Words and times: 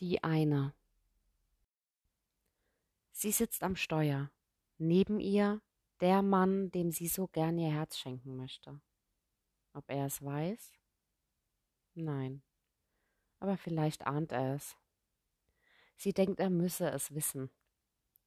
Die 0.00 0.24
eine. 0.24 0.72
Sie 3.12 3.32
sitzt 3.32 3.62
am 3.62 3.76
Steuer. 3.76 4.30
Neben 4.78 5.20
ihr 5.20 5.60
der 6.00 6.22
Mann, 6.22 6.70
dem 6.70 6.90
sie 6.90 7.06
so 7.06 7.26
gern 7.26 7.58
ihr 7.58 7.70
Herz 7.70 7.98
schenken 7.98 8.34
möchte. 8.34 8.80
Ob 9.74 9.90
er 9.90 10.06
es 10.06 10.24
weiß? 10.24 10.72
Nein. 11.92 12.42
Aber 13.40 13.58
vielleicht 13.58 14.06
ahnt 14.06 14.32
er 14.32 14.54
es. 14.54 14.74
Sie 15.96 16.14
denkt, 16.14 16.40
er 16.40 16.48
müsse 16.48 16.88
es 16.90 17.14
wissen. 17.14 17.50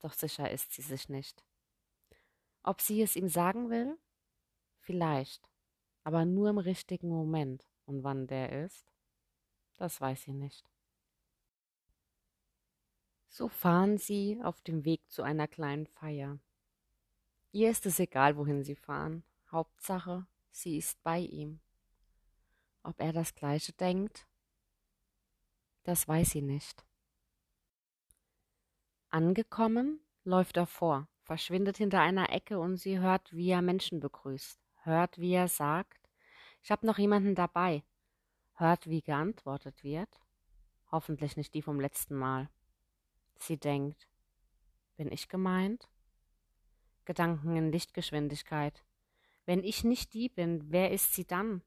Doch 0.00 0.12
sicher 0.12 0.50
ist 0.50 0.72
sie 0.72 0.82
sich 0.82 1.08
nicht. 1.08 1.44
Ob 2.64 2.80
sie 2.80 3.00
es 3.00 3.14
ihm 3.14 3.28
sagen 3.28 3.70
will? 3.70 3.96
Vielleicht. 4.80 5.48
Aber 6.02 6.24
nur 6.24 6.50
im 6.50 6.58
richtigen 6.58 7.10
Moment. 7.10 7.64
Und 7.86 8.02
wann 8.02 8.26
der 8.26 8.64
ist? 8.64 8.92
Das 9.76 10.00
weiß 10.00 10.22
sie 10.22 10.32
nicht. 10.32 10.68
So 13.32 13.48
fahren 13.48 13.96
sie 13.96 14.40
auf 14.42 14.60
dem 14.60 14.84
Weg 14.84 15.08
zu 15.08 15.22
einer 15.22 15.46
kleinen 15.46 15.86
Feier. 15.86 16.40
Ihr 17.52 17.70
ist 17.70 17.86
es 17.86 18.00
egal, 18.00 18.36
wohin 18.36 18.64
sie 18.64 18.74
fahren. 18.74 19.22
Hauptsache, 19.52 20.26
sie 20.50 20.76
ist 20.76 21.00
bei 21.04 21.20
ihm. 21.20 21.60
Ob 22.82 23.00
er 23.00 23.12
das 23.12 23.32
gleiche 23.36 23.72
denkt, 23.72 24.26
das 25.84 26.08
weiß 26.08 26.30
sie 26.30 26.42
nicht. 26.42 26.84
Angekommen, 29.10 30.00
läuft 30.24 30.56
er 30.56 30.66
vor, 30.66 31.08
verschwindet 31.22 31.76
hinter 31.76 32.00
einer 32.00 32.30
Ecke 32.30 32.58
und 32.58 32.78
sie 32.78 32.98
hört, 32.98 33.32
wie 33.32 33.50
er 33.50 33.62
Menschen 33.62 34.00
begrüßt, 34.00 34.60
hört, 34.82 35.18
wie 35.18 35.34
er 35.34 35.48
sagt, 35.48 36.10
ich 36.62 36.72
hab 36.72 36.82
noch 36.82 36.98
jemanden 36.98 37.36
dabei, 37.36 37.84
hört, 38.54 38.88
wie 38.88 39.02
geantwortet 39.02 39.84
wird, 39.84 40.20
hoffentlich 40.90 41.36
nicht 41.36 41.54
die 41.54 41.62
vom 41.62 41.78
letzten 41.78 42.16
Mal. 42.16 42.50
Sie 43.40 43.56
denkt, 43.56 44.06
bin 44.96 45.10
ich 45.10 45.28
gemeint? 45.28 45.88
Gedanken 47.06 47.56
in 47.56 47.72
Lichtgeschwindigkeit. 47.72 48.84
Wenn 49.46 49.64
ich 49.64 49.82
nicht 49.82 50.12
die 50.12 50.28
bin, 50.28 50.70
wer 50.70 50.90
ist 50.90 51.14
sie 51.14 51.24
dann? 51.24 51.62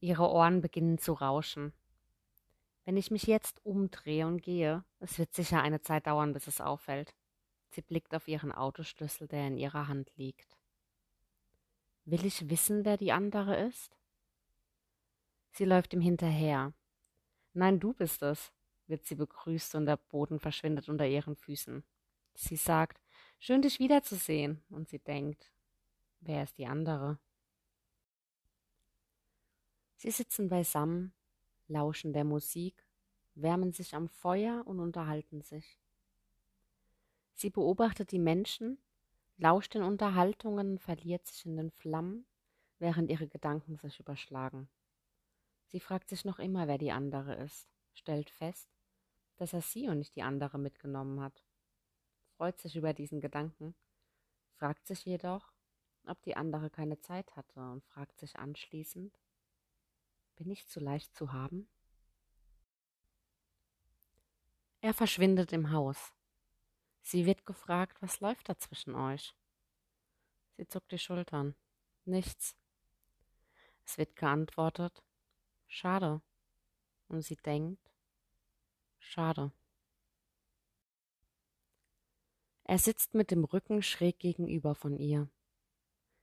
Ihre 0.00 0.28
Ohren 0.28 0.60
beginnen 0.60 0.98
zu 0.98 1.12
rauschen. 1.12 1.72
Wenn 2.84 2.96
ich 2.96 3.12
mich 3.12 3.22
jetzt 3.22 3.64
umdrehe 3.64 4.26
und 4.26 4.42
gehe, 4.42 4.84
es 4.98 5.16
wird 5.18 5.32
sicher 5.32 5.62
eine 5.62 5.80
Zeit 5.80 6.08
dauern, 6.08 6.32
bis 6.32 6.48
es 6.48 6.60
auffällt. 6.60 7.14
Sie 7.70 7.82
blickt 7.82 8.12
auf 8.12 8.26
ihren 8.26 8.50
Autoschlüssel, 8.50 9.28
der 9.28 9.46
in 9.46 9.56
ihrer 9.56 9.86
Hand 9.86 10.10
liegt. 10.16 10.58
Will 12.04 12.26
ich 12.26 12.50
wissen, 12.50 12.84
wer 12.84 12.96
die 12.96 13.12
andere 13.12 13.56
ist? 13.64 13.96
Sie 15.52 15.64
läuft 15.64 15.94
ihm 15.94 16.00
hinterher. 16.00 16.72
Nein, 17.54 17.78
du 17.78 17.94
bist 17.94 18.22
es 18.22 18.52
wird 18.88 19.04
sie 19.04 19.14
begrüßt 19.14 19.74
und 19.74 19.86
der 19.86 19.96
Boden 19.96 20.38
verschwindet 20.38 20.88
unter 20.88 21.06
ihren 21.06 21.36
Füßen. 21.36 21.84
Sie 22.34 22.56
sagt, 22.56 23.00
schön 23.38 23.62
dich 23.62 23.78
wiederzusehen, 23.78 24.62
und 24.68 24.88
sie 24.88 24.98
denkt, 24.98 25.52
wer 26.20 26.42
ist 26.42 26.58
die 26.58 26.66
andere? 26.66 27.18
Sie 29.96 30.10
sitzen 30.10 30.48
beisammen, 30.48 31.14
lauschen 31.68 32.12
der 32.12 32.24
Musik, 32.24 32.86
wärmen 33.34 33.72
sich 33.72 33.94
am 33.94 34.08
Feuer 34.08 34.66
und 34.66 34.80
unterhalten 34.80 35.42
sich. 35.42 35.78
Sie 37.32 37.50
beobachtet 37.50 38.12
die 38.12 38.18
Menschen, 38.18 38.78
lauscht 39.36 39.74
den 39.74 39.82
Unterhaltungen, 39.82 40.78
verliert 40.78 41.26
sich 41.26 41.44
in 41.46 41.56
den 41.56 41.70
Flammen, 41.70 42.26
während 42.78 43.10
ihre 43.10 43.28
Gedanken 43.28 43.76
sich 43.76 44.00
überschlagen. 44.00 44.68
Sie 45.66 45.80
fragt 45.80 46.08
sich 46.08 46.24
noch 46.24 46.38
immer, 46.38 46.68
wer 46.68 46.78
die 46.78 46.92
andere 46.92 47.34
ist, 47.34 47.68
stellt 47.92 48.30
fest, 48.30 48.75
dass 49.36 49.52
er 49.52 49.62
sie 49.62 49.88
und 49.88 49.98
nicht 49.98 50.16
die 50.16 50.22
andere 50.22 50.58
mitgenommen 50.58 51.20
hat. 51.20 51.44
Freut 52.36 52.58
sich 52.58 52.76
über 52.76 52.92
diesen 52.92 53.20
Gedanken, 53.20 53.74
fragt 54.56 54.86
sich 54.86 55.04
jedoch, 55.04 55.52
ob 56.06 56.22
die 56.22 56.36
andere 56.36 56.70
keine 56.70 57.00
Zeit 57.00 57.34
hatte 57.36 57.60
und 57.60 57.84
fragt 57.84 58.18
sich 58.18 58.38
anschließend, 58.38 59.18
bin 60.36 60.50
ich 60.50 60.68
zu 60.68 60.80
leicht 60.80 61.14
zu 61.14 61.32
haben? 61.32 61.68
Er 64.80 64.94
verschwindet 64.94 65.52
im 65.52 65.72
Haus. 65.72 66.12
Sie 67.00 67.24
wird 67.24 67.46
gefragt, 67.46 68.00
was 68.02 68.20
läuft 68.20 68.48
da 68.48 68.58
zwischen 68.58 68.94
euch? 68.94 69.34
Sie 70.56 70.66
zuckt 70.66 70.92
die 70.92 70.98
Schultern. 70.98 71.54
Nichts. 72.04 72.56
Es 73.84 73.98
wird 73.98 74.16
geantwortet, 74.16 75.02
schade. 75.66 76.20
Und 77.08 77.22
sie 77.22 77.36
denkt, 77.36 77.90
Schade. 79.08 79.52
Er 82.64 82.78
sitzt 82.78 83.14
mit 83.14 83.30
dem 83.30 83.44
Rücken 83.44 83.80
schräg 83.80 84.18
gegenüber 84.18 84.74
von 84.74 84.98
ihr. 84.98 85.30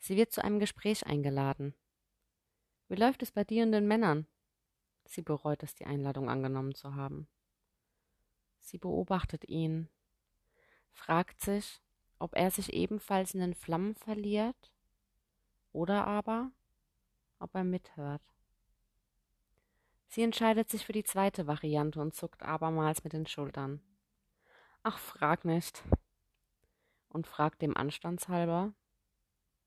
Sie 0.00 0.16
wird 0.16 0.32
zu 0.32 0.42
einem 0.42 0.58
Gespräch 0.58 1.06
eingeladen. 1.06 1.74
Wie 2.88 2.96
läuft 2.96 3.22
es 3.22 3.30
bei 3.30 3.44
dir 3.44 3.62
und 3.62 3.70
den 3.70 3.86
Männern? 3.86 4.26
Sie 5.04 5.22
bereut 5.22 5.62
es, 5.62 5.76
die 5.76 5.86
Einladung 5.86 6.28
angenommen 6.28 6.74
zu 6.74 6.96
haben. 6.96 7.28
Sie 8.58 8.78
beobachtet 8.78 9.48
ihn, 9.48 9.88
fragt 10.90 11.40
sich, 11.40 11.80
ob 12.18 12.34
er 12.34 12.50
sich 12.50 12.72
ebenfalls 12.72 13.34
in 13.34 13.40
den 13.40 13.54
Flammen 13.54 13.94
verliert 13.94 14.72
oder 15.72 16.06
aber, 16.08 16.50
ob 17.38 17.54
er 17.54 17.64
mithört. 17.64 18.33
Sie 20.14 20.22
entscheidet 20.22 20.70
sich 20.70 20.86
für 20.86 20.92
die 20.92 21.02
zweite 21.02 21.48
Variante 21.48 22.00
und 22.00 22.14
zuckt 22.14 22.44
abermals 22.44 23.02
mit 23.02 23.12
den 23.12 23.26
Schultern. 23.26 23.80
Ach, 24.84 24.96
frag 24.96 25.44
nicht. 25.44 25.82
Und 27.08 27.26
fragt 27.26 27.62
dem 27.62 27.76
Anstandshalber. 27.76 28.74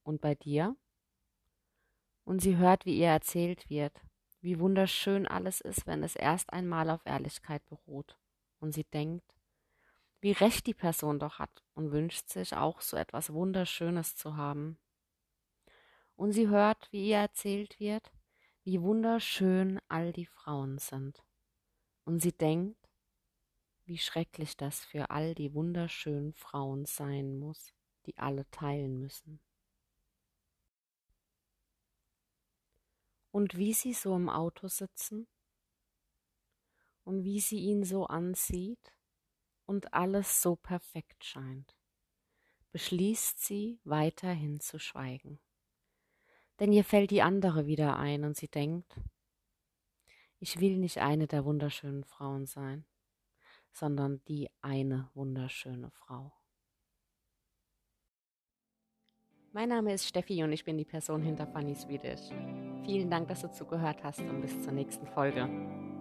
Und 0.03 0.21
bei 0.21 0.35
dir? 0.35 0.77
Und 2.23 2.39
sie 2.41 2.55
hört, 2.55 2.85
wie 2.85 2.97
ihr 2.97 3.09
erzählt 3.09 3.69
wird, 3.69 3.99
wie 4.39 4.57
wunderschön 4.57 5.27
alles 5.27 5.59
ist, 5.59 5.85
wenn 5.85 6.01
es 6.01 6.15
erst 6.15 6.53
einmal 6.53 6.91
auf 6.91 7.01
Ehrlichkeit 7.03 7.65
beruht. 7.65 8.17
Und 8.61 8.71
sie 8.71 8.85
denkt, 8.85 9.35
wie 10.21 10.31
recht 10.31 10.65
die 10.65 10.73
Person 10.73 11.19
doch 11.19 11.39
hat 11.39 11.61
und 11.75 11.91
wünscht 11.91 12.29
sich 12.29 12.55
auch 12.55 12.79
so 12.79 12.95
etwas 12.95 13.33
Wunderschönes 13.33 14.15
zu 14.15 14.37
haben. 14.37 14.77
Und 16.15 16.31
sie 16.31 16.47
hört, 16.47 16.87
wie 16.93 17.09
ihr 17.09 17.17
erzählt 17.17 17.81
wird, 17.81 18.13
wie 18.67 18.81
wunderschön 18.81 19.79
all 19.87 20.11
die 20.11 20.25
Frauen 20.25 20.77
sind. 20.77 21.23
Und 22.03 22.19
sie 22.19 22.33
denkt, 22.33 22.89
wie 23.85 23.97
schrecklich 23.97 24.57
das 24.57 24.83
für 24.83 25.09
all 25.09 25.35
die 25.35 25.53
wunderschönen 25.53 26.33
Frauen 26.33 26.83
sein 26.83 27.39
muss, 27.39 27.73
die 28.05 28.17
alle 28.17 28.45
teilen 28.51 28.99
müssen. 28.99 29.39
Und 33.31 33.55
wie 33.55 33.71
sie 33.71 33.93
so 33.93 34.13
im 34.17 34.27
Auto 34.27 34.67
sitzen 34.67 35.29
und 37.05 37.23
wie 37.23 37.39
sie 37.39 37.59
ihn 37.59 37.85
so 37.85 38.05
ansieht 38.07 38.93
und 39.65 39.93
alles 39.93 40.41
so 40.41 40.57
perfekt 40.57 41.23
scheint, 41.23 41.73
beschließt 42.73 43.39
sie 43.39 43.79
weiterhin 43.85 44.59
zu 44.59 44.77
schweigen 44.77 45.39
denn 46.59 46.71
ihr 46.71 46.83
fällt 46.83 47.11
die 47.11 47.21
andere 47.21 47.67
wieder 47.67 47.97
ein 47.97 48.23
und 48.23 48.35
sie 48.35 48.47
denkt, 48.47 48.99
ich 50.39 50.59
will 50.59 50.77
nicht 50.77 50.99
eine 50.99 51.27
der 51.27 51.45
wunderschönen 51.45 52.03
Frauen 52.03 52.45
sein, 52.45 52.85
sondern 53.71 54.21
die 54.27 54.49
eine 54.61 55.09
wunderschöne 55.13 55.89
Frau. 55.91 56.33
Mein 59.53 59.69
Name 59.69 59.93
ist 59.93 60.05
Steffi 60.05 60.43
und 60.43 60.51
ich 60.51 60.63
bin 60.63 60.77
die 60.77 60.85
Person 60.85 61.23
hinter 61.23 61.47
Funny 61.47 61.73
Swedish. 61.73 62.29
Vielen 62.85 63.09
Dank, 63.09 63.27
dass 63.27 63.41
du 63.41 63.51
zugehört 63.51 64.03
hast 64.03 64.19
und 64.19 64.41
bis 64.41 64.61
zur 64.61 64.73
nächsten 64.73 65.07
Folge. 65.07 65.96